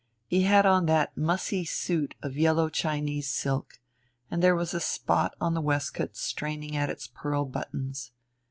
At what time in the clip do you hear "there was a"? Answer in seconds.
4.41-4.79